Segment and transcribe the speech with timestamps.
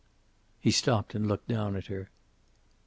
[0.59, 2.09] He stopped and looked down at her.